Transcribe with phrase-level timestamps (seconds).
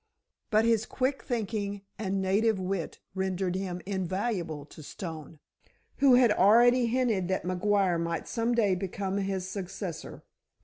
[0.49, 5.37] But his quick thinking and native wit rendered him invaluable to Stone,
[5.97, 10.23] who had already hinted that McGuire might some day become his successor.